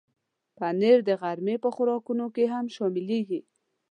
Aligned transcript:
پنېر 0.57 0.97
د 1.05 1.09
غرمې 1.21 1.55
په 1.63 1.69
خوراکونو 1.75 2.25
کې 2.35 2.43
هم 2.53 2.65
شاملېږي. 2.75 3.41